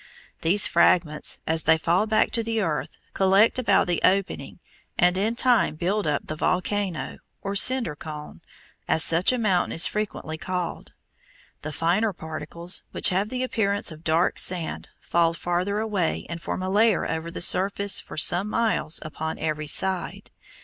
These 0.41 0.65
fragments, 0.65 1.37
as 1.45 1.61
they 1.61 1.77
fall 1.77 2.07
back 2.07 2.31
to 2.31 2.41
the 2.41 2.59
earth, 2.59 2.97
collect 3.13 3.59
about 3.59 3.85
the 3.85 4.01
opening 4.03 4.59
and 4.97 5.15
in 5.15 5.35
time 5.35 5.75
build 5.75 6.07
up 6.07 6.25
the 6.25 6.35
volcano, 6.35 7.19
or 7.43 7.55
cinder 7.55 7.95
cone, 7.95 8.41
as 8.87 9.03
such 9.03 9.31
a 9.31 9.37
mountain 9.37 9.71
is 9.73 9.85
frequently 9.85 10.39
called. 10.39 10.93
The 11.61 11.71
finer 11.71 12.13
particles, 12.13 12.81
which 12.89 13.09
have 13.09 13.29
the 13.29 13.43
appearance 13.43 13.91
of 13.91 14.03
dark 14.03 14.39
sand, 14.39 14.89
fall 14.99 15.35
farther 15.35 15.77
away 15.77 16.25
and 16.27 16.41
form 16.41 16.63
a 16.63 16.69
layer 16.71 17.05
over 17.05 17.29
the 17.29 17.39
surface 17.39 17.99
for 17.99 18.17
some 18.17 18.49
miles 18.49 18.97
upon 19.03 19.37
every 19.37 19.67
side. 19.67 20.31